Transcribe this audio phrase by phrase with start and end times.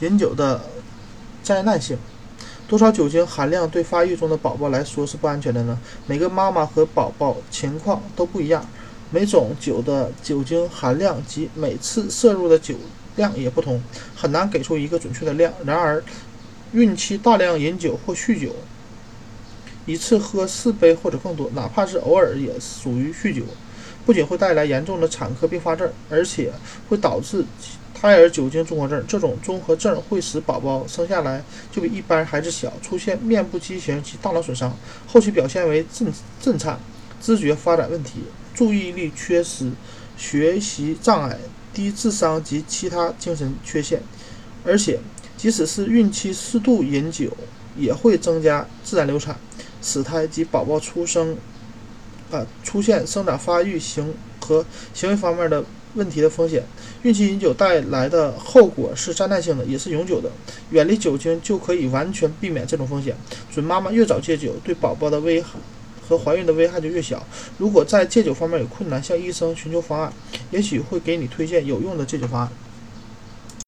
[0.00, 0.60] 饮酒的
[1.42, 1.96] 灾难性。
[2.66, 5.78] 多少酒精含量对发育中的宝宝来说是不安全的呢？
[6.06, 8.66] 每个妈妈和宝宝情况都不一样，
[9.10, 12.74] 每种酒的酒精含量及每次摄入的酒
[13.16, 13.82] 量也不同，
[14.16, 15.52] 很难给出一个准确的量。
[15.66, 16.02] 然而，
[16.72, 18.56] 孕期大量饮酒或酗酒，
[19.84, 23.42] 一次喝四杯或者更多，哪怕是偶尔也属于酗酒，
[24.06, 26.50] 不仅会带来严重的产科并发症，而且
[26.88, 27.44] 会导致。
[28.04, 31.42] 胎儿酒精综合症，这种综合症会使宝宝生下来
[31.72, 36.78] 就比一般孩子小，出现面部畸形及大脑损伤，后期表现为震震颤、
[37.18, 39.72] 知觉发展问题、注意力缺失、
[40.18, 41.38] 学习障碍、
[41.72, 44.02] 低智商及其他精神缺陷。
[44.66, 45.00] 而且，
[45.38, 47.34] 即使是孕期适度饮酒，
[47.74, 49.34] 也会增加自然流产、
[49.80, 51.38] 死胎及宝宝出生
[52.30, 55.64] 啊出现生长发育行和行为方面的。
[55.94, 56.62] 问题的风险，
[57.02, 60.30] 孕期饮酒带来的后果是灾难性的，也是永久的。
[60.70, 63.16] 远离酒精就可以完全避免这种风险。
[63.52, 65.58] 准妈妈越早戒酒，对宝宝的危害
[66.06, 67.24] 和怀孕的危害就越小。
[67.58, 70.12] 如果在戒酒方面有困难，向医生寻求方案，
[70.50, 72.48] 也许会给你推荐有用的戒酒方案。